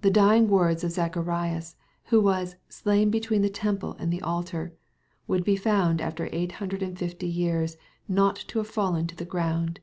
The 0.00 0.10
dying 0.10 0.46
w 0.46 0.58
ords 0.62 0.82
of 0.82 0.90
Z 0.90 1.00
ach 1.00 1.14
arias, 1.16 1.76
who 2.06 2.20
was 2.20 2.54
^' 2.54 2.56
slain 2.68 3.08
between 3.12 3.42
the 3.42 3.48
temple 3.48 3.94
and 4.00 4.12
the 4.12 4.20
altar," 4.20 4.74
would 5.28 5.44
be 5.44 5.54
found 5.54 6.00
after 6.00 6.28
eight 6.32 6.50
hundred 6.58 6.82
and 6.82 6.98
fifty 6.98 7.28
years, 7.28 7.76
not 8.08 8.34
to 8.34 8.58
have 8.58 8.66
fallen 8.66 9.06
to 9.06 9.14
the 9.14 9.24
ground. 9.24 9.78